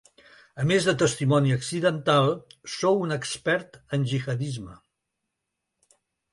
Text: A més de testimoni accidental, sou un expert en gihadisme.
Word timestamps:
A 0.61 0.63
més 0.69 0.87
de 0.87 0.95
testimoni 1.01 1.53
accidental, 1.57 2.33
sou 2.77 2.99
un 3.03 3.15
expert 3.19 3.79
en 3.99 4.09
gihadisme. 4.15 4.77